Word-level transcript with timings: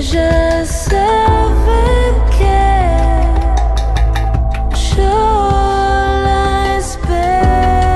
Ella 0.00 0.64
sabe 0.64 1.04
que 2.38 2.56
yo 4.96 5.50
la 6.24 6.78
espero. 6.78 7.92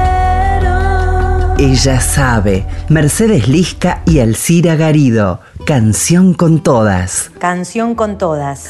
Ella 1.59 2.01
sabe. 2.01 2.67
Mercedes 2.91 3.49
Lisca 3.49 4.03
y 4.05 4.19
Alcira 4.19 4.77
Garido. 4.77 5.41
Canción 5.65 6.35
con 6.35 6.63
todas. 6.63 7.31
Canción 7.39 7.95
con 7.95 8.19
todas. 8.19 8.69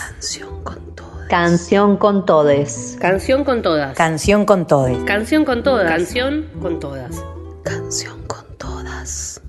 Canción 1.28 1.96
con 1.96 2.24
todes. 2.24 2.96
Canción 3.00 3.42
con 3.42 3.62
todas. 3.62 3.96
Canción 3.96 4.44
con 4.44 4.64
todes. 4.68 4.98
Canción 5.04 5.44
con 5.44 5.64
todas. 5.64 5.88
Canción 5.88 6.46
con 6.62 6.78
todas. 6.78 7.20
Canción 7.64 8.28
con 8.28 8.44
todas. 8.56 9.40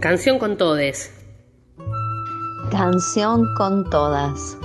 Canción 0.00 0.38
con 0.38 0.56
todes. 0.56 1.10
Canción 2.78 3.54
con 3.54 3.88
todas. 3.88 4.58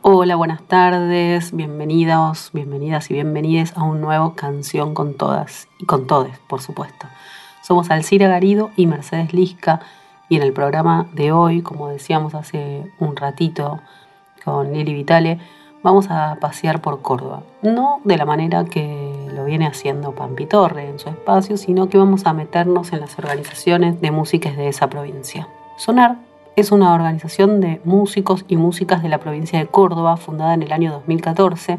Hola, 0.00 0.34
buenas 0.34 0.62
tardes, 0.62 1.54
bienvenidos, 1.54 2.48
bienvenidas 2.54 3.10
y 3.10 3.14
bienvenides 3.14 3.76
a 3.76 3.82
un 3.82 4.00
nuevo 4.00 4.34
Canción 4.36 4.94
con 4.94 5.18
Todas 5.18 5.68
y 5.78 5.84
con 5.84 6.06
Todes, 6.06 6.38
por 6.48 6.62
supuesto. 6.62 7.06
Somos 7.62 7.90
Alcira 7.90 8.26
Garido 8.26 8.70
y 8.74 8.86
Mercedes 8.86 9.34
Lisca 9.34 9.80
y 10.30 10.36
en 10.36 10.44
el 10.44 10.54
programa 10.54 11.08
de 11.12 11.30
hoy, 11.30 11.60
como 11.60 11.90
decíamos 11.90 12.34
hace 12.34 12.90
un 13.00 13.16
ratito 13.16 13.80
con 14.42 14.72
Lili 14.72 14.94
Vitale, 14.94 15.40
vamos 15.82 16.06
a 16.08 16.38
pasear 16.40 16.80
por 16.80 17.02
Córdoba. 17.02 17.42
No 17.60 18.00
de 18.02 18.16
la 18.16 18.24
manera 18.24 18.64
que 18.64 19.13
viene 19.44 19.66
haciendo 19.66 20.12
Pampi 20.12 20.46
Torre 20.46 20.88
en 20.88 20.98
su 20.98 21.08
espacio, 21.08 21.56
sino 21.56 21.88
que 21.88 21.98
vamos 21.98 22.26
a 22.26 22.32
meternos 22.32 22.92
en 22.92 23.00
las 23.00 23.18
organizaciones 23.18 24.00
de 24.00 24.10
músicas 24.10 24.56
de 24.56 24.68
esa 24.68 24.88
provincia. 24.88 25.48
Sonar 25.76 26.16
es 26.56 26.70
una 26.70 26.94
organización 26.94 27.60
de 27.60 27.80
músicos 27.84 28.44
y 28.46 28.56
músicas 28.56 29.02
de 29.02 29.08
la 29.08 29.18
provincia 29.18 29.58
de 29.58 29.66
Córdoba, 29.66 30.16
fundada 30.16 30.54
en 30.54 30.62
el 30.62 30.72
año 30.72 30.92
2014, 30.92 31.78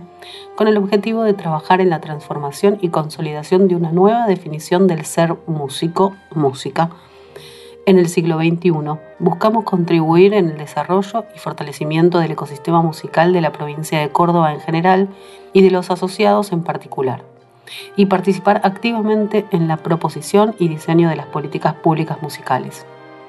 con 0.55 0.67
el 0.67 0.75
objetivo 0.75 1.23
de 1.23 1.33
trabajar 1.33 1.79
en 1.79 1.89
la 1.89 2.01
transformación 2.01 2.77
y 2.81 2.89
consolidación 2.89 3.69
de 3.69 3.75
una 3.75 3.93
nueva 3.93 4.27
definición 4.27 4.87
del 4.87 5.05
ser 5.05 5.35
músico-música 5.47 6.89
en 7.85 7.99
el 7.99 8.09
siglo 8.09 8.37
XXI. 8.37 8.71
Buscamos 9.19 9.63
contribuir 9.63 10.33
en 10.33 10.49
el 10.49 10.57
desarrollo 10.57 11.25
y 11.35 11.39
fortalecimiento 11.39 12.19
del 12.19 12.31
ecosistema 12.31 12.81
musical 12.81 13.31
de 13.31 13.41
la 13.41 13.51
provincia 13.51 13.99
de 13.99 14.09
Córdoba 14.09 14.53
en 14.53 14.59
general 14.59 15.09
y 15.53 15.61
de 15.61 15.71
los 15.71 15.89
asociados 15.89 16.51
en 16.51 16.63
particular, 16.63 17.23
y 17.95 18.07
participar 18.07 18.61
activamente 18.63 19.45
en 19.51 19.67
la 19.67 19.77
proposición 19.77 20.55
y 20.59 20.67
diseño 20.67 21.09
de 21.09 21.15
las 21.15 21.27
políticas 21.27 21.73
públicas 21.73 22.21
musicales 22.21 22.85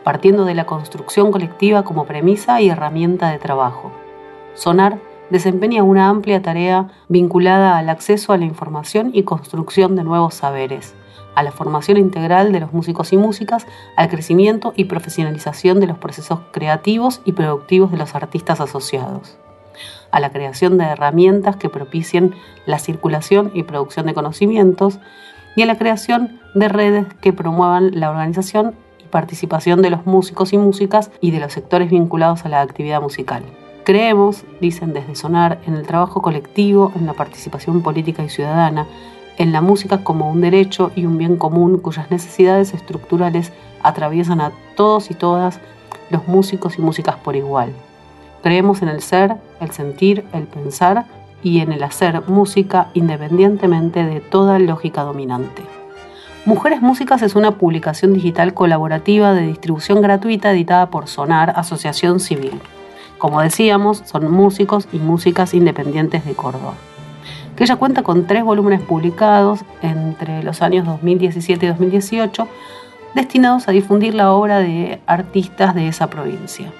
partiendo 0.07 0.45
de 0.45 0.55
la 0.55 0.67
construcción 0.67 1.33
colectiva 1.33 1.83
como 1.83 2.07
premisa 2.07 2.61
y 2.61 2.69
herramienta 2.69 3.29
de 3.29 3.41
trabajo. 3.41 3.91
Sonar 4.55 5.01
desempeña 5.31 5.83
una 5.83 6.09
amplia 6.09 6.41
tarea 6.41 6.93
vinculada 7.09 7.77
al 7.77 7.89
acceso 7.89 8.33
a 8.33 8.39
la 8.39 8.45
información 8.45 9.11
y 9.13 9.25
construcción 9.25 9.97
de 9.97 10.05
nuevos 10.05 10.35
saberes, 10.35 10.95
a 11.35 11.43
la 11.43 11.51
formación 11.51 11.97
integral 11.97 12.53
de 12.53 12.61
los 12.61 12.73
músicos 12.73 13.13
y 13.13 13.17
músicas, 13.17 13.67
al 13.97 14.09
crecimiento 14.09 14.73
y 14.77 14.85
profesionalización 14.85 15.81
de 15.81 15.89
los 15.89 15.99
procesos 15.99 16.39
creativos 16.53 17.21
y 17.25 17.33
productivos 17.33 17.91
de 17.91 17.97
los 17.97 18.15
artistas 18.15 18.61
asociados, 18.61 19.37
a 20.11 20.21
la 20.21 20.31
creación 20.31 20.79
de 20.79 20.85
herramientas 20.85 21.57
que 21.57 21.69
propicien 21.69 22.35
la 22.67 22.79
circulación 22.79 23.51
y 23.55 23.63
producción 23.63 24.07
de 24.07 24.15
conocimientos, 24.15 24.99
y 25.55 25.63
a 25.63 25.67
la 25.67 25.79
creación 25.79 26.41
de 26.55 26.69
redes 26.69 27.07
que 27.21 27.33
promuevan 27.33 27.99
la 27.99 28.11
organización 28.11 28.75
participación 29.07 29.83
de 29.83 29.91
los 29.91 30.05
músicos 30.07 30.53
y 30.53 30.59
músicas 30.59 31.11
y 31.21 31.31
de 31.31 31.41
los 31.41 31.53
sectores 31.53 31.91
vinculados 31.91 32.45
a 32.45 32.49
la 32.49 32.61
actividad 32.61 33.01
musical. 33.01 33.43
Creemos, 33.85 34.45
dicen 34.61 34.93
desde 34.93 35.15
Sonar, 35.15 35.59
en 35.67 35.75
el 35.75 35.87
trabajo 35.87 36.21
colectivo, 36.21 36.93
en 36.97 37.07
la 37.07 37.15
participación 37.15 37.83
política 37.83 38.23
y 38.23 38.29
ciudadana, 38.29 38.87
en 39.39 39.53
la 39.53 39.61
música 39.61 40.03
como 40.03 40.31
un 40.31 40.41
derecho 40.41 40.91
y 40.97 41.07
un 41.07 41.19
bien 41.19 41.37
común 41.37 41.79
cuyas 41.79 42.11
necesidades 42.11 42.75
estructurales 42.75 43.53
atraviesan 43.83 44.41
a 44.41 44.53
todos 44.75 45.11
y 45.11 45.15
todas 45.15 45.61
los 46.11 46.27
músicos 46.27 46.79
y 46.79 46.83
músicas 46.83 47.17
por 47.17 47.37
igual. 47.37 47.73
Creemos 48.47 48.81
en 48.81 48.89
el 48.89 49.03
ser, 49.03 49.39
el 49.59 49.73
sentir, 49.73 50.25
el 50.33 50.45
pensar 50.45 51.07
y 51.43 51.59
en 51.63 51.73
el 51.73 51.83
hacer 51.83 52.29
música 52.29 52.91
independientemente 52.95 54.05
de 54.05 54.21
toda 54.21 54.61
lógica 54.61 55.03
dominante. 55.03 55.63
Mujeres 56.45 56.81
Músicas 56.81 57.23
es 57.23 57.35
una 57.35 57.59
publicación 57.59 58.13
digital 58.13 58.55
colaborativa 58.55 59.33
de 59.33 59.49
distribución 59.49 60.01
gratuita 60.01 60.53
editada 60.53 60.91
por 60.91 61.09
Sonar, 61.09 61.55
Asociación 61.57 62.21
Civil. 62.21 62.61
Como 63.19 63.41
decíamos, 63.41 64.05
son 64.05 64.31
músicos 64.31 64.87
y 64.93 64.99
músicas 64.99 65.53
independientes 65.53 66.25
de 66.25 66.35
Córdoba. 66.35 66.75
Que 67.57 67.65
ella 67.65 67.75
cuenta 67.75 68.05
con 68.05 68.29
tres 68.29 68.45
volúmenes 68.45 68.81
publicados 68.81 69.65
entre 69.83 70.45
los 70.45 70.63
años 70.63 70.87
2017 70.87 71.67
y 71.67 71.69
2018 71.71 72.47
destinados 73.13 73.67
a 73.67 73.73
difundir 73.73 74.15
la 74.15 74.31
obra 74.31 74.61
de 74.61 75.01
artistas 75.09 75.75
de 75.75 75.89
esa 75.89 76.07
provincia. 76.07 76.71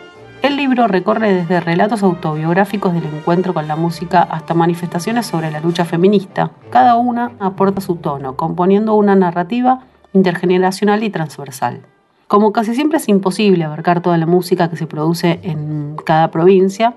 El 0.47 0.57
libro 0.57 0.87
recorre 0.87 1.35
desde 1.35 1.59
relatos 1.59 2.05
autobiográficos 2.05 2.95
del 2.95 3.03
encuentro 3.03 3.53
con 3.53 3.67
la 3.67 3.75
música 3.75 4.23
hasta 4.23 4.55
manifestaciones 4.55 5.27
sobre 5.27 5.51
la 5.51 5.59
lucha 5.59 5.85
feminista. 5.85 6.53
Cada 6.71 6.95
una 6.95 7.33
aporta 7.41 7.81
su 7.81 7.97
tono, 7.97 8.37
componiendo 8.37 8.95
una 8.95 9.17
narrativa 9.17 9.81
intergeneracional 10.13 11.03
y 11.03 11.11
transversal. 11.11 11.81
Como 12.29 12.53
casi 12.53 12.77
siempre 12.77 12.99
es 12.99 13.09
imposible 13.09 13.65
abarcar 13.65 14.03
toda 14.03 14.19
la 14.19 14.27
música 14.27 14.71
que 14.71 14.77
se 14.77 14.87
produce 14.87 15.41
en 15.43 15.97
cada 16.05 16.31
provincia, 16.31 16.95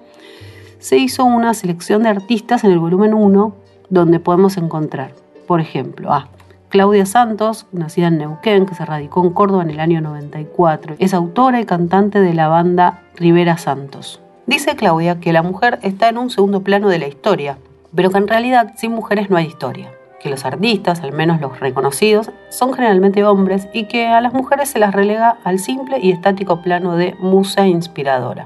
se 0.77 0.97
hizo 0.97 1.25
una 1.25 1.55
selección 1.55 2.03
de 2.03 2.09
artistas 2.09 2.63
en 2.63 2.69
el 2.69 2.77
volumen 2.77 3.15
1 3.15 3.55
donde 3.89 4.19
podemos 4.19 4.57
encontrar, 4.57 5.13
por 5.47 5.59
ejemplo, 5.59 6.13
a 6.13 6.27
Claudia 6.69 7.07
Santos, 7.07 7.65
nacida 7.71 8.09
en 8.09 8.19
Neuquén, 8.19 8.67
que 8.67 8.75
se 8.75 8.85
radicó 8.85 9.23
en 9.25 9.31
Córdoba 9.31 9.63
en 9.63 9.71
el 9.71 9.79
año 9.79 10.01
94, 10.01 10.97
es 10.99 11.15
autora 11.15 11.59
y 11.59 11.65
cantante 11.65 12.19
de 12.19 12.35
la 12.35 12.47
banda 12.47 13.01
Rivera 13.15 13.57
Santos. 13.57 14.21
Dice 14.45 14.75
Claudia 14.75 15.19
que 15.19 15.33
la 15.33 15.41
mujer 15.41 15.79
está 15.81 16.09
en 16.09 16.19
un 16.19 16.29
segundo 16.29 16.61
plano 16.61 16.87
de 16.87 16.99
la 16.99 17.07
historia, 17.07 17.57
pero 17.95 18.11
que 18.11 18.19
en 18.19 18.27
realidad 18.27 18.73
sin 18.77 18.91
mujeres 18.91 19.31
no 19.31 19.37
hay 19.37 19.47
historia, 19.47 19.91
que 20.19 20.29
los 20.29 20.45
artistas, 20.45 21.01
al 21.01 21.11
menos 21.11 21.41
los 21.41 21.59
reconocidos, 21.59 22.29
son 22.49 22.71
generalmente 22.73 23.25
hombres 23.25 23.67
y 23.73 23.85
que 23.85 24.05
a 24.05 24.21
las 24.21 24.33
mujeres 24.33 24.69
se 24.69 24.77
las 24.77 24.93
relega 24.93 25.37
al 25.43 25.57
simple 25.57 25.97
y 25.99 26.11
estático 26.11 26.61
plano 26.61 26.95
de 26.95 27.15
musa 27.19 27.65
inspiradora 27.65 28.45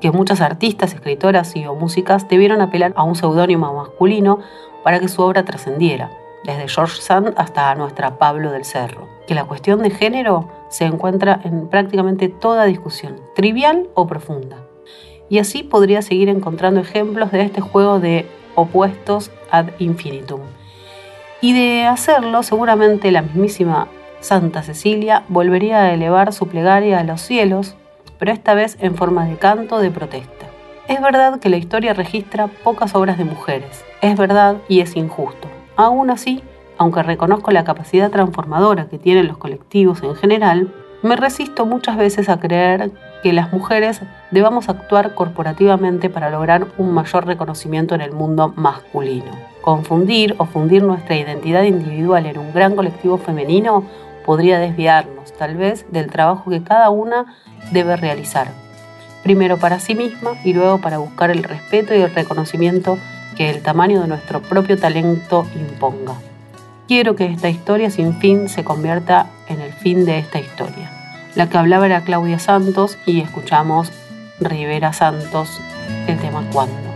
que 0.00 0.12
muchas 0.12 0.40
artistas, 0.40 0.94
escritoras 0.94 1.56
y 1.56 1.66
o 1.66 1.74
músicas 1.74 2.28
debieron 2.28 2.60
apelar 2.60 2.92
a 2.96 3.02
un 3.02 3.16
seudónimo 3.16 3.74
masculino 3.74 4.38
para 4.84 5.00
que 5.00 5.08
su 5.08 5.22
obra 5.22 5.44
trascendiera, 5.44 6.10
desde 6.44 6.68
George 6.68 7.00
Sand 7.00 7.34
hasta 7.36 7.74
nuestra 7.74 8.18
Pablo 8.18 8.50
del 8.50 8.64
Cerro, 8.64 9.08
que 9.26 9.34
la 9.34 9.44
cuestión 9.44 9.82
de 9.82 9.90
género 9.90 10.48
se 10.68 10.84
encuentra 10.84 11.40
en 11.44 11.68
prácticamente 11.68 12.28
toda 12.28 12.64
discusión, 12.64 13.20
trivial 13.34 13.88
o 13.94 14.06
profunda. 14.06 14.58
Y 15.28 15.38
así 15.38 15.62
podría 15.62 16.02
seguir 16.02 16.28
encontrando 16.28 16.80
ejemplos 16.80 17.30
de 17.32 17.42
este 17.42 17.60
juego 17.60 18.00
de 18.00 18.26
opuestos 18.54 19.30
ad 19.50 19.68
infinitum. 19.78 20.40
Y 21.40 21.52
de 21.52 21.86
hacerlo, 21.86 22.42
seguramente 22.42 23.12
la 23.12 23.22
mismísima 23.22 23.88
Santa 24.20 24.62
Cecilia 24.62 25.24
volvería 25.28 25.82
a 25.82 25.94
elevar 25.94 26.32
su 26.32 26.48
plegaria 26.48 26.98
a 26.98 27.04
los 27.04 27.20
cielos, 27.20 27.76
pero 28.18 28.32
esta 28.32 28.54
vez 28.54 28.76
en 28.80 28.96
forma 28.96 29.26
de 29.26 29.36
canto 29.36 29.78
de 29.78 29.90
protesta. 29.90 30.46
Es 30.88 31.00
verdad 31.00 31.38
que 31.38 31.50
la 31.50 31.58
historia 31.58 31.92
registra 31.92 32.48
pocas 32.48 32.94
obras 32.94 33.18
de 33.18 33.24
mujeres, 33.24 33.84
es 34.00 34.16
verdad 34.16 34.56
y 34.68 34.80
es 34.80 34.96
injusto, 34.96 35.48
Aún 35.78 36.10
así, 36.10 36.42
aunque 36.76 37.04
reconozco 37.04 37.52
la 37.52 37.62
capacidad 37.62 38.10
transformadora 38.10 38.88
que 38.88 38.98
tienen 38.98 39.28
los 39.28 39.38
colectivos 39.38 40.02
en 40.02 40.16
general, 40.16 40.74
me 41.04 41.14
resisto 41.14 41.66
muchas 41.66 41.96
veces 41.96 42.28
a 42.28 42.40
creer 42.40 42.90
que 43.22 43.32
las 43.32 43.52
mujeres 43.52 44.00
debamos 44.32 44.68
actuar 44.68 45.14
corporativamente 45.14 46.10
para 46.10 46.30
lograr 46.30 46.66
un 46.78 46.92
mayor 46.92 47.26
reconocimiento 47.26 47.94
en 47.94 48.00
el 48.00 48.10
mundo 48.10 48.52
masculino. 48.56 49.30
Confundir 49.60 50.34
o 50.38 50.46
fundir 50.46 50.82
nuestra 50.82 51.14
identidad 51.14 51.62
individual 51.62 52.26
en 52.26 52.38
un 52.38 52.52
gran 52.52 52.74
colectivo 52.74 53.16
femenino 53.16 53.84
podría 54.26 54.58
desviarnos, 54.58 55.32
tal 55.34 55.56
vez, 55.56 55.86
del 55.92 56.10
trabajo 56.10 56.50
que 56.50 56.64
cada 56.64 56.90
una 56.90 57.36
debe 57.70 57.94
realizar, 57.94 58.48
primero 59.22 59.58
para 59.58 59.78
sí 59.78 59.94
misma 59.94 60.32
y 60.44 60.54
luego 60.54 60.78
para 60.78 60.98
buscar 60.98 61.30
el 61.30 61.44
respeto 61.44 61.94
y 61.94 62.00
el 62.00 62.12
reconocimiento 62.12 62.98
que 63.38 63.48
el 63.50 63.62
tamaño 63.62 64.00
de 64.00 64.08
nuestro 64.08 64.42
propio 64.42 64.76
talento 64.76 65.46
imponga. 65.54 66.14
Quiero 66.88 67.14
que 67.14 67.26
esta 67.26 67.48
historia 67.48 67.88
sin 67.88 68.18
fin 68.18 68.48
se 68.48 68.64
convierta 68.64 69.30
en 69.46 69.60
el 69.60 69.72
fin 69.72 70.04
de 70.04 70.18
esta 70.18 70.40
historia. 70.40 70.90
La 71.36 71.48
que 71.48 71.56
hablaba 71.56 71.86
era 71.86 72.00
Claudia 72.00 72.40
Santos 72.40 72.98
y 73.06 73.20
escuchamos 73.20 73.92
Rivera 74.40 74.92
Santos, 74.92 75.60
el 76.08 76.18
tema. 76.18 76.42
Cuando 76.52 76.87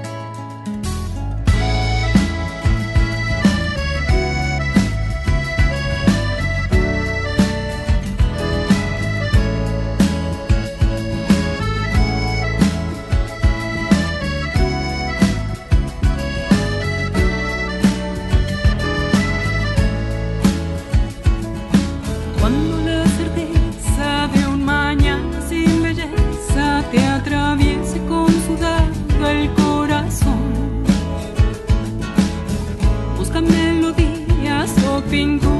melodías 35.13 35.52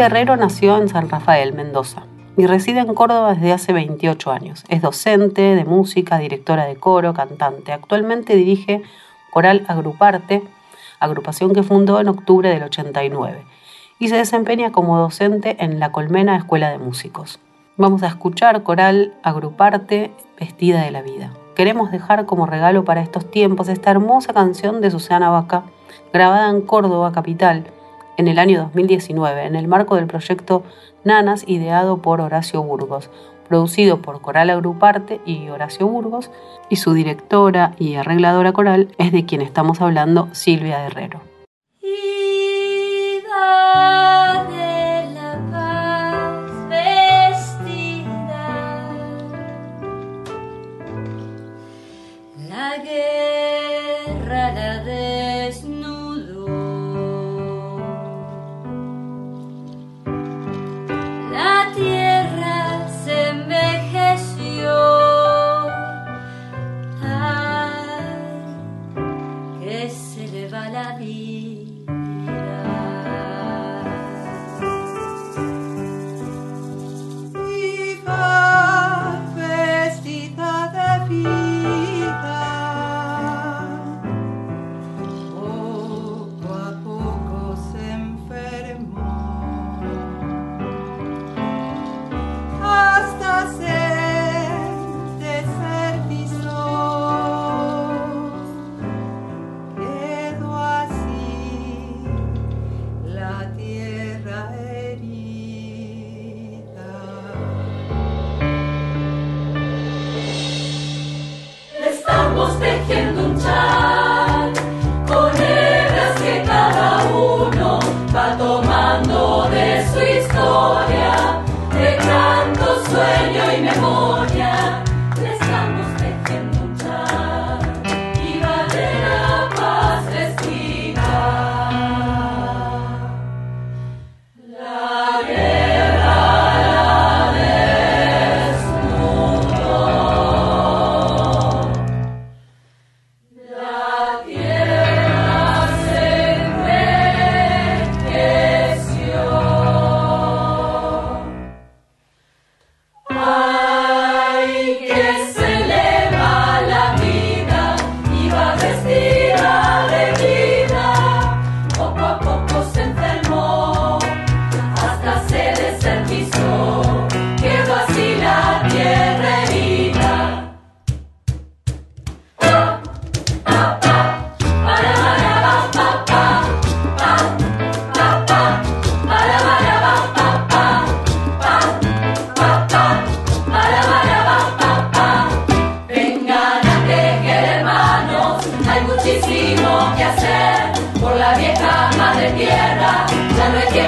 Herrero 0.00 0.36
nació 0.36 0.76
en 0.80 0.88
San 0.88 1.08
Rafael, 1.08 1.52
Mendoza, 1.52 2.04
y 2.36 2.46
reside 2.46 2.78
en 2.78 2.94
Córdoba 2.94 3.34
desde 3.34 3.52
hace 3.52 3.72
28 3.72 4.30
años. 4.30 4.64
Es 4.68 4.80
docente 4.80 5.42
de 5.42 5.64
música, 5.64 6.18
directora 6.18 6.66
de 6.66 6.76
coro, 6.76 7.14
cantante. 7.14 7.72
Actualmente 7.72 8.36
dirige 8.36 8.82
Coral 9.30 9.64
Agruparte, 9.66 10.44
agrupación 11.00 11.52
que 11.52 11.64
fundó 11.64 12.00
en 12.00 12.08
octubre 12.08 12.48
del 12.48 12.62
89, 12.62 13.44
y 13.98 14.08
se 14.08 14.16
desempeña 14.16 14.70
como 14.70 14.98
docente 14.98 15.56
en 15.58 15.80
La 15.80 15.90
Colmena 15.90 16.36
Escuela 16.36 16.70
de 16.70 16.78
Músicos. 16.78 17.40
Vamos 17.76 18.04
a 18.04 18.08
escuchar 18.08 18.62
Coral 18.62 19.14
Agruparte, 19.24 20.12
Vestida 20.38 20.82
de 20.82 20.92
la 20.92 21.02
Vida. 21.02 21.32
Queremos 21.56 21.90
dejar 21.90 22.24
como 22.24 22.46
regalo 22.46 22.84
para 22.84 23.02
estos 23.02 23.28
tiempos 23.28 23.68
esta 23.68 23.90
hermosa 23.90 24.32
canción 24.32 24.80
de 24.80 24.92
Susana 24.92 25.30
Vaca, 25.30 25.64
grabada 26.12 26.50
en 26.50 26.60
Córdoba, 26.60 27.10
capital, 27.10 27.64
en 28.18 28.28
el 28.28 28.38
año 28.38 28.60
2019, 28.64 29.46
en 29.46 29.56
el 29.56 29.68
marco 29.68 29.96
del 29.96 30.06
proyecto 30.06 30.64
Nanas, 31.04 31.44
ideado 31.46 32.02
por 32.02 32.20
Horacio 32.20 32.62
Burgos, 32.62 33.08
producido 33.48 34.02
por 34.02 34.20
Coral 34.20 34.50
Agruparte 34.50 35.20
y 35.24 35.48
Horacio 35.48 35.86
Burgos, 35.86 36.30
y 36.68 36.76
su 36.76 36.92
directora 36.92 37.74
y 37.78 37.94
arregladora 37.94 38.52
coral 38.52 38.88
es 38.98 39.12
de 39.12 39.24
quien 39.24 39.40
estamos 39.40 39.80
hablando, 39.80 40.28
Silvia 40.32 40.84
Herrero. 40.84 41.22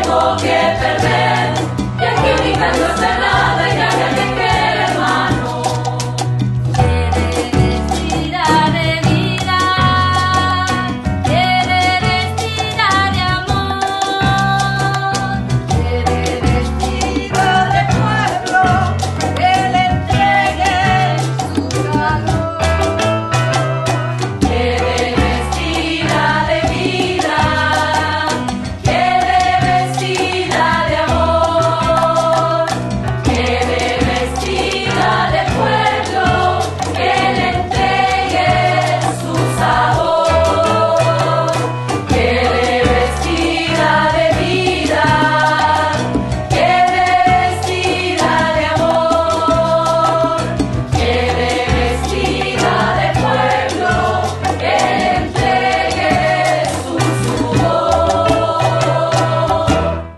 Tiempo 0.03 0.37
que 0.39 0.77
perder. 0.81 1.20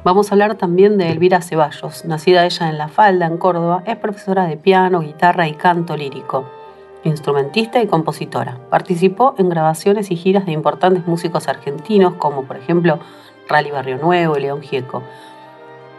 Vamos 0.05 0.31
a 0.31 0.35
hablar 0.35 0.57
también 0.57 0.99
de 0.99 1.13
Elvira 1.13 1.43
Ceballos, 1.43 2.05
nacida 2.05 2.45
ella 2.45 2.69
en 2.69 2.77
La 2.77 2.89
Falda, 2.89 3.27
en 3.27 3.39
Córdoba, 3.39 3.85
es 3.87 3.97
profesora 3.97 4.47
de 4.47 4.57
piano, 4.57 4.99
guitarra 4.99 5.47
y 5.47 5.53
canto 5.53 5.97
lírico, 5.97 6.45
instrumentista 7.05 7.81
y 7.81 7.87
compositora. 7.87 8.59
Participó 8.69 9.37
en 9.39 9.49
grabaciones 9.49 10.11
y 10.11 10.17
giras 10.17 10.45
de 10.45 10.51
importantes 10.51 11.07
músicos 11.07 11.47
argentinos, 11.47 12.15
como 12.15 12.43
por 12.43 12.57
ejemplo 12.57 12.99
Rally 13.49 13.71
Barrio 13.71 13.99
Nuevo 13.99 14.37
y 14.37 14.41
León 14.41 14.61
Gieco. 14.61 15.05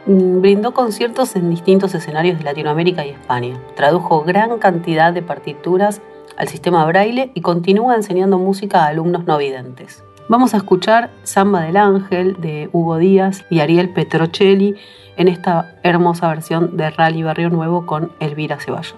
Mm, 0.05 0.41
Brindó 0.41 0.73
conciertos 0.73 1.37
en 1.37 1.49
distintos 1.49 1.95
escenarios 1.95 2.37
de 2.39 2.43
Latinoamérica 2.43 3.05
y 3.05 3.11
España. 3.11 3.57
Tradujo 3.77 4.23
gran 4.23 4.59
cantidad 4.59 5.13
de 5.13 5.21
partituras 5.21 6.01
al 6.35 6.49
sistema 6.49 6.83
braille 6.85 7.31
y 7.35 7.39
continúa 7.39 7.95
enseñando 7.95 8.37
música 8.37 8.83
a 8.83 8.87
alumnos 8.87 9.23
no 9.23 9.37
videntes. 9.37 10.03
Vamos 10.29 10.53
a 10.53 10.57
escuchar 10.57 11.11
Samba 11.23 11.61
del 11.61 11.75
Ángel 11.75 12.37
de 12.39 12.69
Hugo 12.71 12.97
Díaz 12.97 13.45
y 13.49 13.59
Ariel 13.59 13.89
Petrocelli 13.89 14.75
en 15.17 15.27
esta 15.27 15.75
hermosa 15.83 16.29
versión 16.29 16.77
de 16.77 16.89
Rally 16.91 17.23
Barrio 17.23 17.49
Nuevo 17.49 17.85
con 17.85 18.11
Elvira 18.19 18.57
Ceballos. 18.59 18.95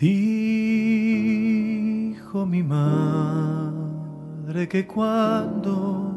Dijo 0.00 0.16
mi 2.46 2.62
madre 2.62 4.66
que 4.66 4.86
cuando 4.86 6.14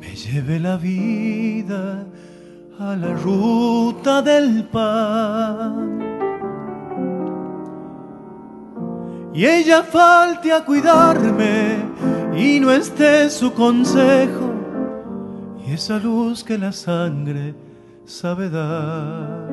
me 0.00 0.16
lleve 0.16 0.58
la 0.58 0.78
vida 0.78 2.06
a 2.78 2.96
la 2.96 3.12
ruta 3.12 4.22
del 4.22 4.64
pan 4.64 6.00
y 9.34 9.44
ella 9.44 9.82
falte 9.82 10.50
a 10.50 10.64
cuidarme 10.64 11.76
y 12.34 12.58
no 12.58 12.72
esté 12.72 13.28
su 13.28 13.52
consejo 13.52 14.50
y 15.66 15.72
esa 15.72 15.98
luz 15.98 16.42
que 16.42 16.56
la 16.56 16.72
sangre 16.72 17.54
sabe 18.06 18.48
dar. 18.48 19.43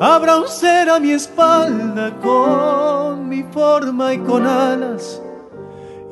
Habrá 0.00 0.36
un 0.36 0.46
ser 0.46 0.88
a 0.90 1.00
mi 1.00 1.10
espalda 1.10 2.16
con 2.20 3.28
mi 3.28 3.42
forma 3.42 4.14
y 4.14 4.18
con 4.18 4.46
alas, 4.46 5.20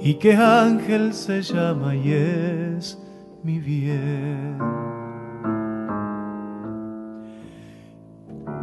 y 0.01 0.15
que 0.15 0.35
ángel 0.35 1.15
se 1.15 1.41
llama 1.43 1.95
y 1.95 2.13
es 2.13 2.99
mi 3.45 3.61
bien. 3.61 4.59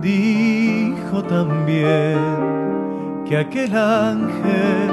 Dijo 0.01 1.23
también 1.23 2.19
que 3.25 3.37
aquel 3.37 3.77
ángel, 3.77 4.91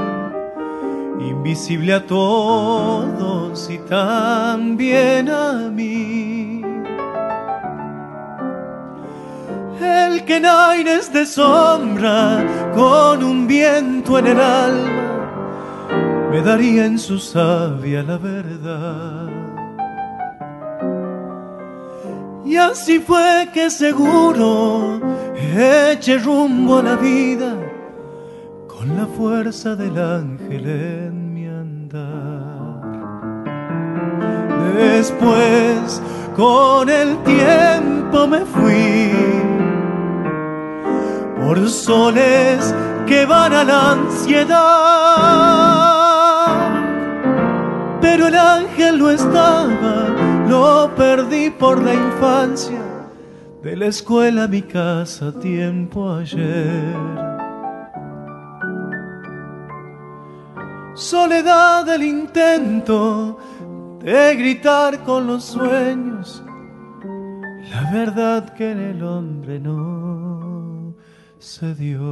invisible 1.18 1.94
a 1.94 2.06
todos 2.06 3.68
y 3.68 3.78
también 3.78 5.28
a 5.28 5.68
mí, 5.68 6.29
el 9.82 10.24
que 10.24 10.36
en 10.36 10.46
aires 10.46 11.12
de 11.12 11.26
sombra, 11.26 12.44
con 12.74 13.22
un 13.22 13.46
viento 13.46 14.18
en 14.18 14.26
el 14.26 14.40
alma, 14.40 15.10
me 16.30 16.40
daría 16.42 16.86
en 16.86 16.98
su 16.98 17.18
savia 17.18 18.02
la 18.02 18.18
verdad. 18.18 19.28
Y 22.44 22.56
así 22.56 22.98
fue 22.98 23.48
que 23.52 23.70
seguro 23.70 25.00
eché 25.56 26.18
rumbo 26.18 26.78
a 26.78 26.82
la 26.82 26.96
vida 26.96 27.54
con 28.66 28.96
la 28.96 29.06
fuerza 29.06 29.76
del 29.76 29.96
ángel 29.98 30.66
en 30.66 31.34
mi 31.34 31.46
andar. 31.46 32.80
Después, 34.74 36.02
con 36.36 36.88
el 36.88 37.16
tiempo 37.22 38.26
me 38.26 38.40
fui 38.40 39.39
por 41.50 41.68
soles 41.68 42.72
que 43.08 43.26
van 43.26 43.52
a 43.52 43.64
la 43.64 43.90
ansiedad. 43.90 44.54
Pero 48.00 48.28
el 48.28 48.36
ángel 48.36 49.00
no 49.00 49.10
estaba, 49.10 50.46
lo 50.48 50.94
perdí 50.94 51.50
por 51.50 51.82
la 51.82 51.92
infancia, 51.92 52.80
de 53.64 53.76
la 53.76 53.86
escuela 53.86 54.44
a 54.44 54.46
mi 54.46 54.62
casa 54.62 55.32
tiempo 55.40 56.12
ayer. 56.12 56.94
Soledad 60.94 61.84
del 61.84 62.04
intento 62.04 63.38
de 63.98 64.36
gritar 64.36 65.00
con 65.00 65.26
los 65.26 65.46
sueños, 65.46 66.44
la 67.72 67.90
verdad 67.90 68.54
que 68.54 68.70
en 68.70 68.78
el 68.78 69.02
hombre 69.02 69.58
no 69.58 70.49
se 71.40 71.74
dio. 71.74 72.10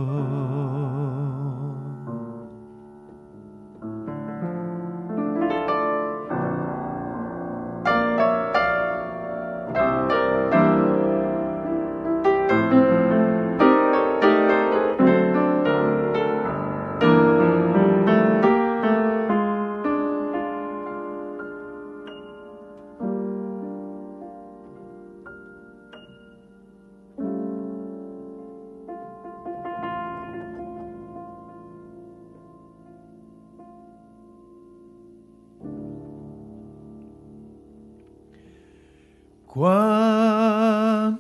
Cuando 39.58 41.18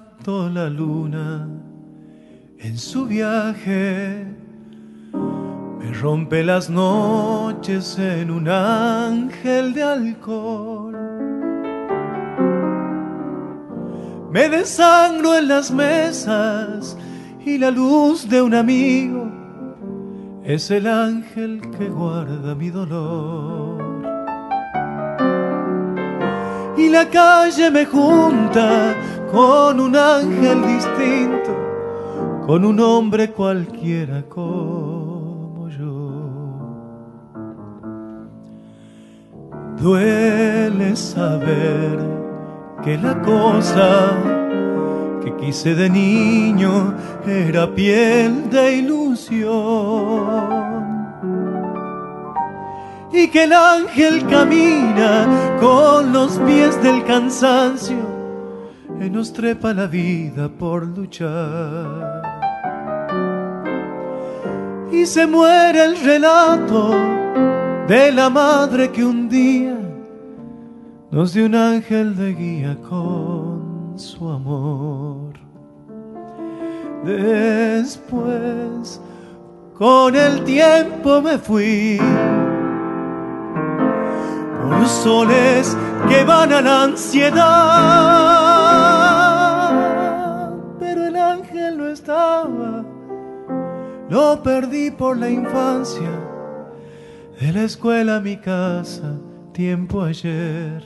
la 0.48 0.70
luna 0.70 1.48
en 2.60 2.78
su 2.78 3.04
viaje 3.04 4.26
me 5.12 5.92
rompe 6.00 6.44
las 6.44 6.70
noches 6.70 7.98
en 7.98 8.30
un 8.30 8.48
ángel 8.48 9.74
de 9.74 9.82
alcohol. 9.82 10.96
Me 14.30 14.48
desangro 14.48 15.36
en 15.36 15.48
las 15.48 15.72
mesas 15.72 16.96
y 17.44 17.58
la 17.58 17.72
luz 17.72 18.28
de 18.28 18.40
un 18.40 18.54
amigo 18.54 19.28
es 20.44 20.70
el 20.70 20.86
ángel 20.86 21.60
que 21.76 21.88
guarda 21.88 22.54
mi 22.54 22.70
dolor. 22.70 23.67
Y 26.88 26.90
la 26.90 27.04
calle 27.10 27.70
me 27.70 27.84
junta 27.84 28.94
con 29.30 29.78
un 29.78 29.94
ángel 29.94 30.66
distinto, 30.66 31.54
con 32.46 32.64
un 32.64 32.80
hombre 32.80 33.30
cualquiera 33.30 34.22
como 34.22 35.68
yo. 35.68 36.10
Duele 39.76 40.96
saber 40.96 41.98
que 42.82 42.96
la 42.96 43.20
cosa 43.20 44.16
que 45.22 45.36
quise 45.36 45.74
de 45.74 45.90
niño 45.90 46.94
era 47.26 47.70
piel 47.74 48.48
de 48.48 48.76
ilusión. 48.76 50.67
Y 53.18 53.26
que 53.26 53.42
el 53.42 53.52
ángel 53.52 54.24
camina 54.28 55.26
con 55.58 56.12
los 56.12 56.38
pies 56.38 56.80
del 56.84 57.02
cansancio 57.04 57.96
y 59.00 59.10
nos 59.10 59.32
trepa 59.32 59.74
la 59.74 59.88
vida 59.88 60.48
por 60.48 60.86
luchar. 60.86 62.22
Y 64.92 65.04
se 65.04 65.26
muere 65.26 65.84
el 65.86 66.00
relato 66.00 66.94
de 67.88 68.12
la 68.12 68.30
madre 68.30 68.92
que 68.92 69.04
un 69.04 69.28
día 69.28 69.76
nos 71.10 71.32
dio 71.32 71.46
un 71.46 71.56
ángel 71.56 72.14
de 72.14 72.34
guía 72.34 72.76
con 72.88 73.94
su 73.96 74.28
amor. 74.28 75.32
Después, 77.04 79.00
con 79.76 80.14
el 80.14 80.44
tiempo 80.44 81.20
me 81.20 81.36
fui 81.36 81.98
soles 84.88 85.76
que 86.08 86.24
van 86.24 86.52
a 86.52 86.60
la 86.60 86.82
ansiedad. 86.84 87.38
Pero 90.78 91.06
el 91.06 91.16
ángel 91.16 91.78
no 91.78 91.88
estaba, 91.88 92.84
lo 94.08 94.42
perdí 94.42 94.90
por 94.90 95.16
la 95.16 95.30
infancia, 95.30 96.10
de 97.40 97.52
la 97.52 97.62
escuela 97.62 98.16
a 98.16 98.20
mi 98.20 98.36
casa, 98.36 99.16
tiempo 99.52 100.02
ayer. 100.02 100.82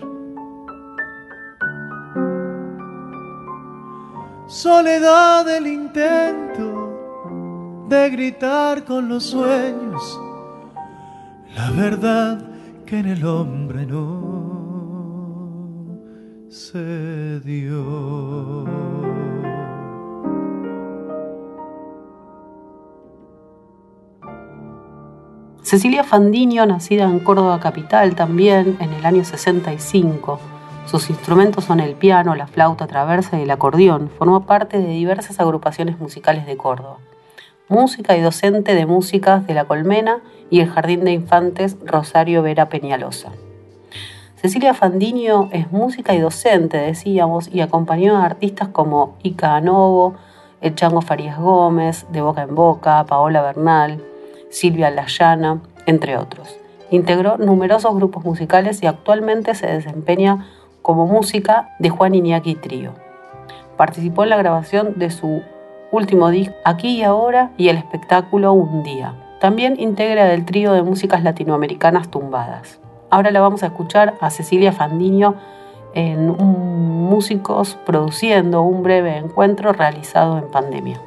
Soledad 4.46 5.46
del 5.46 5.66
intento 5.66 7.86
de 7.88 8.10
gritar 8.10 8.84
con 8.84 9.08
los 9.08 9.24
sueños, 9.24 10.20
la 11.56 11.70
verdad 11.70 12.51
que 12.92 12.98
en 12.98 13.06
el 13.06 13.24
hombre 13.24 13.86
no 13.86 14.68
se 16.50 17.40
dio. 17.40 18.66
Cecilia 25.62 26.04
Fandiño, 26.04 26.66
nacida 26.66 27.04
en 27.04 27.20
Córdoba 27.20 27.60
Capital 27.60 28.14
también 28.14 28.76
en 28.78 28.92
el 28.92 29.06
año 29.06 29.24
65. 29.24 30.38
Sus 30.84 31.08
instrumentos 31.08 31.64
son 31.64 31.80
el 31.80 31.94
piano, 31.94 32.34
la 32.34 32.46
flauta 32.46 32.86
traversa 32.86 33.38
y 33.38 33.44
el 33.44 33.50
acordeón. 33.50 34.10
Formó 34.18 34.44
parte 34.44 34.78
de 34.78 34.88
diversas 34.88 35.40
agrupaciones 35.40 35.98
musicales 35.98 36.44
de 36.44 36.58
Córdoba. 36.58 36.98
Música 37.72 38.14
y 38.18 38.20
docente 38.20 38.74
de 38.74 38.84
músicas 38.84 39.46
de 39.46 39.54
La 39.54 39.64
Colmena 39.64 40.20
y 40.50 40.60
el 40.60 40.68
Jardín 40.68 41.04
de 41.04 41.12
Infantes 41.12 41.78
Rosario 41.86 42.42
Vera 42.42 42.68
Peñalosa. 42.68 43.32
Cecilia 44.36 44.74
Fandiño 44.74 45.48
es 45.52 45.72
música 45.72 46.14
y 46.14 46.20
docente, 46.20 46.76
decíamos, 46.76 47.48
y 47.50 47.62
acompañó 47.62 48.18
a 48.18 48.26
artistas 48.26 48.68
como 48.68 49.16
Ica 49.22 49.56
Anovo, 49.56 50.16
El 50.60 50.74
Chango 50.74 51.00
Farías 51.00 51.38
Gómez, 51.38 52.04
De 52.12 52.20
Boca 52.20 52.42
en 52.42 52.54
Boca, 52.54 53.06
Paola 53.06 53.40
Bernal, 53.40 54.04
Silvia 54.50 54.90
Layana, 54.90 55.62
entre 55.86 56.18
otros. 56.18 56.54
Integró 56.90 57.38
numerosos 57.38 57.94
grupos 57.94 58.22
musicales 58.22 58.82
y 58.82 58.86
actualmente 58.86 59.54
se 59.54 59.66
desempeña 59.66 60.46
como 60.82 61.06
música 61.06 61.74
de 61.78 61.88
Juan 61.88 62.14
Iñaki 62.14 62.54
Trío. 62.54 62.92
Participó 63.78 64.24
en 64.24 64.28
la 64.28 64.36
grabación 64.36 64.98
de 64.98 65.10
su 65.10 65.40
último 65.92 66.30
disco 66.30 66.56
Aquí 66.64 66.96
y 66.98 67.02
Ahora 67.04 67.52
y 67.56 67.68
el 67.68 67.76
espectáculo 67.76 68.52
Un 68.52 68.82
Día. 68.82 69.14
También 69.40 69.78
integra 69.78 70.32
el 70.32 70.44
trío 70.44 70.72
de 70.72 70.82
músicas 70.82 71.22
latinoamericanas 71.22 72.08
tumbadas. 72.08 72.80
Ahora 73.10 73.30
la 73.30 73.40
vamos 73.40 73.62
a 73.62 73.66
escuchar 73.66 74.14
a 74.20 74.30
Cecilia 74.30 74.72
Fandiño 74.72 75.36
en 75.94 76.28
Músicos 76.28 77.78
produciendo 77.84 78.62
un 78.62 78.82
breve 78.82 79.18
encuentro 79.18 79.72
realizado 79.72 80.38
en 80.38 80.50
pandemia. 80.50 81.00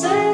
Después 0.00 0.27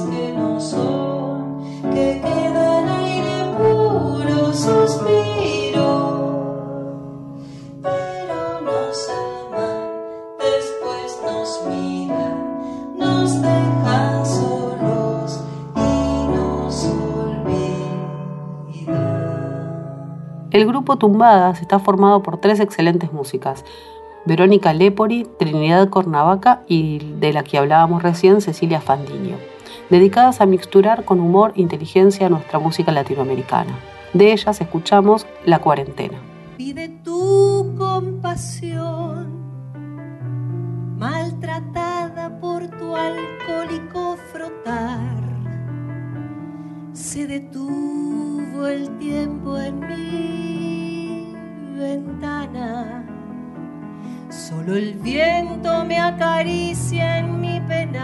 que 0.00 0.32
no 0.32 0.58
son, 0.58 1.60
que 1.92 2.22
aire 2.24 3.44
puro 3.58 4.52
suspiro, 4.54 5.90
pero 7.82 8.60
nos 8.62 9.10
después 10.38 11.20
nos 11.22 11.60
nos 12.96 13.32
solos 14.28 15.40
y 15.76 16.26
nos. 16.26 16.86
El 20.52 20.66
grupo 20.66 20.96
Tumbadas 20.96 21.60
está 21.60 21.78
formado 21.78 22.22
por 22.22 22.38
tres 22.38 22.60
excelentes 22.60 23.12
músicas. 23.12 23.62
Verónica 24.24 24.72
Lepori, 24.72 25.26
Trinidad 25.38 25.90
Cornavaca 25.90 26.62
y 26.66 26.98
de 27.18 27.34
la 27.34 27.42
que 27.42 27.58
hablábamos 27.58 28.02
recién, 28.02 28.40
Cecilia 28.40 28.80
Fandiño 28.80 29.51
dedicadas 29.92 30.40
a 30.40 30.46
mixturar 30.46 31.04
con 31.04 31.20
humor 31.20 31.52
e 31.54 31.60
inteligencia 31.60 32.30
nuestra 32.30 32.58
música 32.58 32.90
latinoamericana. 32.90 33.78
De 34.14 34.32
ellas 34.32 34.58
escuchamos 34.58 35.26
La 35.44 35.58
Cuarentena. 35.58 36.18
Pide 36.56 36.88
tu 37.04 37.74
compasión, 37.76 39.28
maltratada 40.98 42.40
por 42.40 42.66
tu 42.68 42.96
alcohólico 42.96 44.16
frotar. 44.32 45.22
Se 46.94 47.26
detuvo 47.26 48.66
el 48.66 48.96
tiempo 48.96 49.58
en 49.58 49.78
mi 49.80 51.36
ventana. 51.78 53.11
Solo 54.32 54.76
el 54.76 54.94
viento 54.94 55.84
me 55.84 55.98
acaricia 55.98 57.18
en 57.18 57.38
mi 57.38 57.60
pena. 57.60 58.02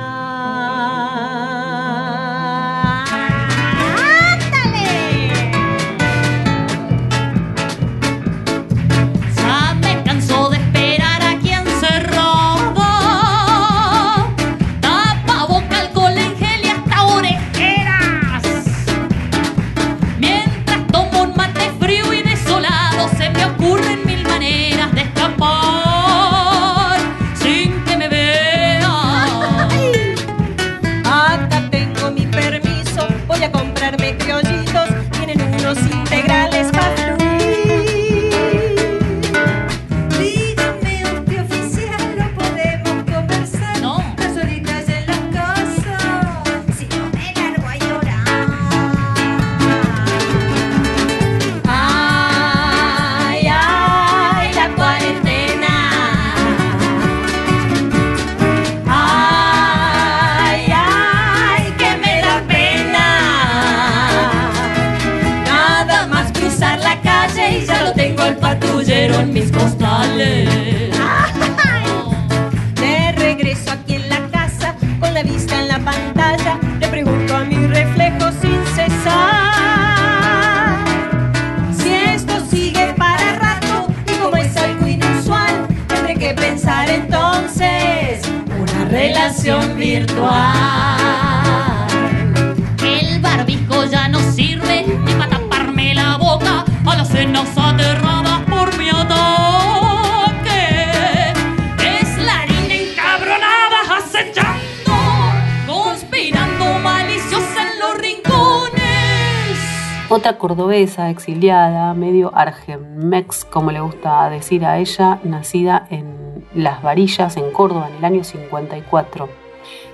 Otra 110.10 110.38
cordobesa 110.38 111.10
exiliada, 111.10 111.92
medio 111.92 112.30
argemex, 112.34 113.44
como 113.44 113.72
le 113.72 113.80
gusta 113.80 114.30
decir 114.30 114.64
a 114.64 114.78
ella, 114.78 115.20
nacida 115.22 115.86
en 115.90 116.46
Las 116.54 116.82
Varillas, 116.82 117.36
en 117.36 117.52
Córdoba, 117.52 117.90
en 117.90 117.96
el 117.96 118.04
año 118.06 118.24
54. 118.24 119.28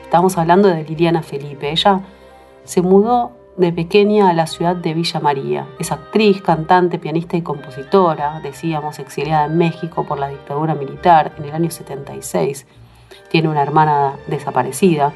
Estamos 0.04 0.38
hablando 0.38 0.68
de 0.68 0.84
Liliana 0.84 1.24
Felipe. 1.24 1.72
Ella 1.72 2.02
se 2.62 2.80
mudó 2.80 3.32
de 3.56 3.72
pequeña 3.72 4.30
a 4.30 4.34
la 4.34 4.46
ciudad 4.46 4.76
de 4.76 4.94
Villa 4.94 5.18
María. 5.18 5.66
Es 5.80 5.90
actriz, 5.90 6.40
cantante, 6.42 7.00
pianista 7.00 7.36
y 7.36 7.42
compositora, 7.42 8.38
decíamos, 8.40 9.00
exiliada 9.00 9.46
en 9.46 9.58
México 9.58 10.04
por 10.04 10.20
la 10.20 10.28
dictadura 10.28 10.76
militar 10.76 11.32
en 11.38 11.46
el 11.46 11.54
año 11.54 11.72
76. 11.72 12.68
Tiene 13.30 13.48
una 13.48 13.62
hermana 13.62 14.12
desaparecida. 14.28 15.12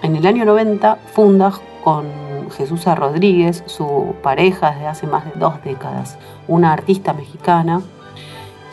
En 0.00 0.16
el 0.16 0.26
año 0.26 0.46
90 0.46 0.96
funda 1.12 1.52
con 1.84 2.33
Jesús 2.50 2.84
Rodríguez, 2.84 3.62
su 3.66 4.14
pareja 4.22 4.72
desde 4.72 4.86
hace 4.86 5.06
más 5.06 5.24
de 5.24 5.32
dos 5.36 5.62
décadas, 5.62 6.18
una 6.48 6.72
artista 6.72 7.12
mexicana, 7.12 7.82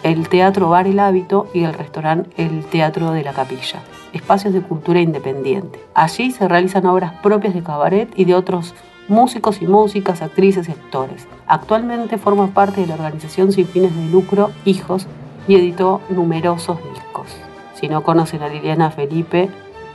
el 0.04 0.30
Teatro 0.30 0.70
Bar 0.70 0.88
El 0.88 1.00
Hábito 1.00 1.48
y 1.54 1.64
el 1.64 1.74
restaurante 1.74 2.30
El 2.38 2.66
Teatro 2.66 3.12
de 3.12 3.24
la 3.24 3.34
Capilla, 3.34 3.82
espacios 4.14 4.54
de 4.54 4.62
cultura 4.62 5.00
independiente. 5.00 5.80
Allí 5.94 6.32
se 6.32 6.48
realizan 6.48 6.86
obras 6.86 7.14
propias 7.22 7.54
de 7.54 7.64
cabaret 7.64 8.10
y 8.16 8.26
de 8.26 8.36
otros 8.36 8.74
músicos 9.08 9.62
y 9.62 9.68
músicas, 9.68 10.22
actrices 10.22 10.70
y 10.70 10.72
actores. 10.72 11.28
Actualmente 11.46 12.18
forma 12.18 12.48
parte 12.48 12.82
de 12.82 12.88
la 12.88 12.96
organización 12.96 13.52
sin 13.52 13.68
fines 13.68 13.96
de 13.96 14.10
lucro 14.10 14.52
Hijos 14.66 15.06
y 15.48 15.56
editó 15.56 16.02
numerosos 16.10 16.78
discos. 16.94 17.28
Si 17.76 17.90
no 17.90 18.04
conocen 18.04 18.42
a 18.44 18.48
Liliana 18.48 18.92
Felipe, 18.92 19.50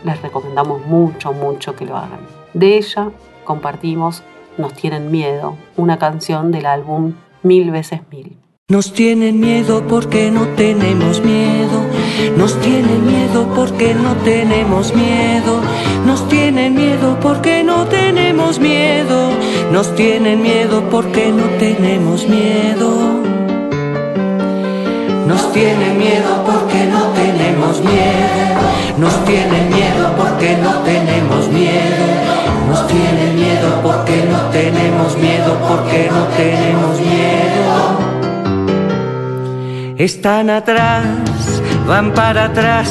les 0.04 0.20
recomendamos 0.22 0.84
mucho, 0.86 1.32
mucho 1.32 1.74
que 1.74 1.86
lo 1.86 1.96
hagan. 1.96 2.20
De 2.52 2.76
ella 2.76 3.10
compartimos 3.46 4.22
Nos 4.58 4.74
tienen 4.74 5.10
miedo, 5.10 5.56
una 5.76 5.98
canción 5.98 6.52
del 6.52 6.66
álbum 6.66 7.14
Mil 7.42 7.70
veces 7.70 8.00
mil. 8.10 8.36
Nos 8.68 8.92
tienen 8.92 9.38
miedo 9.38 9.84
porque 9.88 10.32
no 10.32 10.46
tenemos 10.56 11.22
miedo. 11.22 11.82
Nos 12.36 12.58
tienen 12.58 13.06
miedo 13.06 13.46
porque 13.54 13.94
no 13.94 14.16
tenemos 14.16 14.92
miedo. 14.92 15.60
Nos 16.04 16.26
tienen 16.26 16.74
miedo 16.74 17.16
porque 17.20 17.62
no 17.62 17.84
tenemos 17.84 18.58
miedo. 18.58 19.30
Nos 19.70 19.94
tienen 19.94 20.42
miedo 20.42 20.82
porque 20.90 21.30
no 21.30 21.44
tenemos 21.60 22.26
miedo. 22.28 23.22
Nos 25.28 25.52
tienen 25.52 25.98
miedo 25.98 26.44
porque 26.44 26.86
no 26.86 27.02
tenemos 27.12 27.80
miedo. 27.84 28.98
Nos 28.98 29.24
tienen 29.24 29.68
miedo 29.68 30.14
porque 30.16 30.56
no 30.56 30.72
tenemos 30.82 31.48
miedo. 31.48 32.06
Nos 32.68 32.88
tienen 32.88 33.35
porque 33.82 34.24
no 34.30 34.38
tenemos 34.50 35.16
miedo, 35.18 35.56
porque 35.68 36.10
no 36.10 36.24
tenemos 36.36 37.00
miedo. 37.00 38.16
Están 39.98 40.50
atrás, 40.50 41.04
van 41.86 42.12
para 42.12 42.46
atrás, 42.46 42.90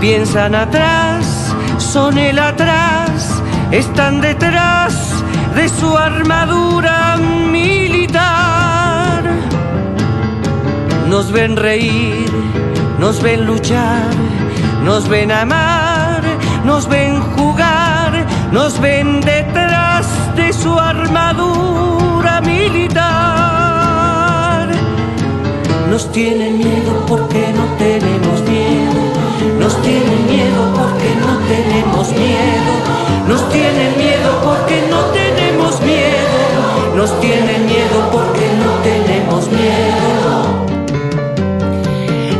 piensan 0.00 0.54
atrás, 0.54 1.54
son 1.78 2.18
el 2.18 2.38
atrás, 2.38 3.42
están 3.70 4.20
detrás 4.20 5.22
de 5.54 5.68
su 5.68 5.96
armadura 5.96 7.16
militar. 7.50 9.22
Nos 11.08 11.30
ven 11.30 11.56
reír, 11.56 12.30
nos 12.98 13.22
ven 13.22 13.46
luchar, 13.46 14.10
nos 14.82 15.08
ven 15.08 15.30
amar, 15.30 16.22
nos 16.64 16.88
ven 16.88 17.20
jugar, 17.36 18.26
nos 18.50 18.80
ven 18.80 19.20
detrás 19.20 19.65
de 20.36 20.52
su 20.52 20.78
armadura 20.78 22.40
militar. 22.42 22.96
Nos 25.90 26.12
tienen 26.12 26.58
miedo 26.58 27.04
porque 27.06 27.52
no 27.54 27.64
tenemos 27.78 28.42
miedo. 28.42 29.00
Nos 29.58 29.80
tienen 29.82 30.26
miedo 30.26 30.74
porque 30.76 31.14
no 31.24 31.38
tenemos 31.48 32.12
miedo. 32.12 32.72
Nos 33.26 33.48
tienen 33.48 33.96
miedo 33.96 34.30
porque 34.44 34.82
no 34.90 35.00
tenemos 35.16 35.80
miedo. 35.80 36.38
Nos 36.94 37.20
tienen 37.20 37.66
miedo 37.66 38.10
porque 38.12 38.46
no 38.62 38.70
tenemos 38.88 39.48
miedo. 39.50 40.66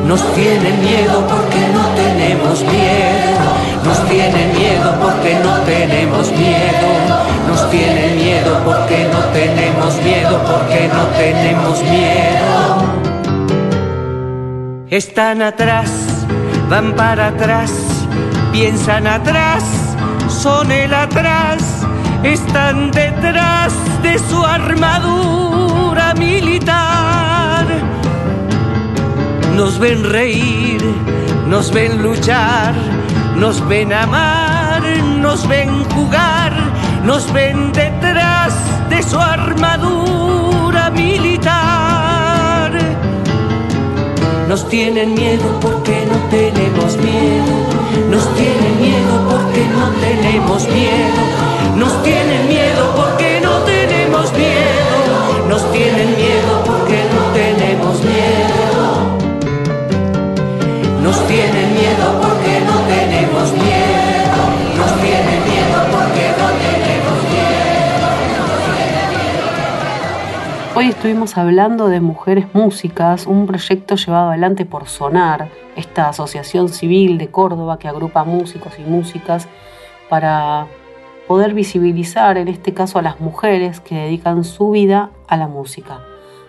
Nos 0.06 0.22
tienen 0.34 0.80
miedo 0.80 1.26
porque 1.26 1.60
no 1.74 1.82
tenemos 2.02 2.60
miedo. 2.62 3.46
Nos 3.84 3.98
tienen 4.08 4.52
miedo 4.56 4.94
porque 5.00 5.34
no 5.42 5.52
tenemos 5.62 6.30
miedo. 6.32 7.05
Nos 7.76 7.84
tienen 7.84 8.16
miedo 8.16 8.58
porque 8.64 9.06
no 9.12 9.18
tenemos 9.34 10.02
miedo, 10.02 10.42
porque 10.44 10.88
no 10.88 11.04
tenemos 11.08 11.82
miedo. 11.82 12.84
Están 14.88 15.42
atrás, 15.42 15.90
van 16.70 16.94
para 16.94 17.26
atrás, 17.28 17.70
piensan 18.50 19.06
atrás, 19.06 19.62
son 20.28 20.72
el 20.72 20.94
atrás, 20.94 21.62
están 22.22 22.92
detrás 22.92 23.74
de 24.02 24.18
su 24.20 24.42
armadura 24.42 26.14
militar. 26.14 27.66
Nos 29.54 29.78
ven 29.78 30.02
reír, 30.02 30.82
nos 31.46 31.70
ven 31.70 32.02
luchar, 32.02 32.74
nos 33.36 33.60
ven 33.68 33.92
amar, 33.92 34.82
nos 35.20 35.46
ven 35.46 35.84
jugar, 35.90 36.54
nos 37.06 37.32
ven 37.32 37.72
detrás 37.72 38.52
de 38.90 39.00
su 39.00 39.16
armadura 39.18 40.90
militar. 40.90 42.72
Nos 44.48 44.68
tienen 44.68 45.14
miedo 45.14 45.60
porque 45.60 46.04
no 46.10 46.18
tenemos 46.30 46.96
miedo, 46.96 47.54
nos 48.10 48.34
tienen 48.34 48.80
miedo 48.80 49.14
porque 49.30 49.64
no 49.76 49.88
tenemos 50.00 50.68
miedo, 50.68 51.22
nos 51.76 52.02
tienen 52.02 52.48
miedo 52.48 52.92
porque 52.96 53.40
no 53.40 53.52
tenemos 53.62 54.32
miedo, 54.32 55.46
nos 55.48 55.72
tienen 55.72 56.16
miedo 56.16 56.64
porque 56.66 57.04
no 57.14 57.20
tenemos 57.32 58.02
miedo. 58.02 58.56
Nos 61.02 61.26
tienen 61.28 61.72
miedo 61.72 62.20
porque 62.20 62.60
no 62.66 62.76
tenemos 62.88 63.52
miedo. 63.52 63.75
Hoy 70.86 70.90
estuvimos 70.90 71.36
hablando 71.36 71.88
de 71.88 71.98
Mujeres 72.00 72.46
Músicas, 72.52 73.26
un 73.26 73.48
proyecto 73.48 73.96
llevado 73.96 74.28
adelante 74.28 74.64
por 74.64 74.86
Sonar, 74.86 75.48
esta 75.74 76.08
asociación 76.08 76.68
civil 76.68 77.18
de 77.18 77.26
Córdoba 77.26 77.80
que 77.80 77.88
agrupa 77.88 78.22
músicos 78.22 78.74
y 78.78 78.82
músicas 78.82 79.48
para 80.08 80.68
poder 81.26 81.54
visibilizar 81.54 82.38
en 82.38 82.46
este 82.46 82.72
caso 82.72 83.00
a 83.00 83.02
las 83.02 83.18
mujeres 83.18 83.80
que 83.80 83.96
dedican 83.96 84.44
su 84.44 84.70
vida 84.70 85.10
a 85.26 85.36
la 85.36 85.48
música. 85.48 86.02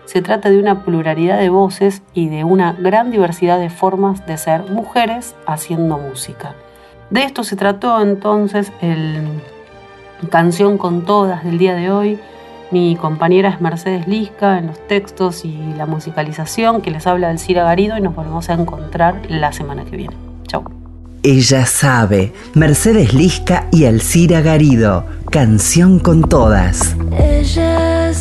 Se 0.04 0.22
trata 0.22 0.50
de 0.50 0.60
una 0.60 0.84
pluralidad 0.84 1.40
de 1.40 1.48
voces 1.48 2.02
y 2.14 2.28
de 2.28 2.44
una 2.44 2.74
gran 2.74 3.10
diversidad 3.10 3.58
de 3.58 3.70
formas 3.70 4.24
de 4.24 4.38
ser 4.38 4.70
mujeres 4.70 5.34
haciendo 5.48 5.98
música. 5.98 6.54
De 7.10 7.24
esto 7.24 7.42
se 7.42 7.56
trató 7.56 8.00
entonces 8.00 8.70
el 8.82 9.42
Canción 10.30 10.78
con 10.78 11.04
Todas 11.04 11.42
del 11.42 11.58
día 11.58 11.74
de 11.74 11.90
hoy. 11.90 12.20
Mi 12.70 12.96
compañera 12.96 13.48
es 13.48 13.60
Mercedes 13.60 14.06
Lisca 14.06 14.58
en 14.58 14.66
los 14.66 14.86
textos 14.86 15.44
y 15.44 15.56
la 15.76 15.86
musicalización, 15.86 16.82
que 16.82 16.90
les 16.90 17.06
habla 17.06 17.28
del 17.28 17.38
Cira 17.38 17.64
Garido 17.64 17.96
y 17.96 18.00
nos 18.02 18.14
volvemos 18.14 18.50
a 18.50 18.54
encontrar 18.54 19.22
la 19.28 19.52
semana 19.52 19.84
que 19.84 19.96
viene. 19.96 20.14
Chau. 20.46 20.64
Ella 21.22 21.66
sabe, 21.66 22.32
Mercedes 22.54 23.14
Lisca 23.14 23.66
y 23.72 23.86
Alcira 23.86 24.40
Garido, 24.40 25.04
canción 25.30 25.98
con 25.98 26.22
todas. 26.22 26.94
Ella 27.18 28.12